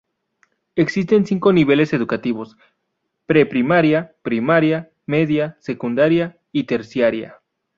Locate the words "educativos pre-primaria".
1.93-4.15